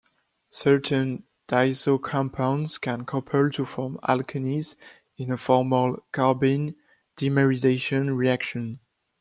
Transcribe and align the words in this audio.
Certain 0.49 1.25
diazo 1.47 2.01
compounds 2.01 2.79
can 2.79 3.05
couple 3.05 3.51
to 3.51 3.63
form 3.67 3.99
alkenes 4.01 4.75
in 5.15 5.31
a 5.31 5.37
formal 5.37 6.03
carbene 6.11 6.73
dimerization 7.15 8.17
reaction. 8.17 8.79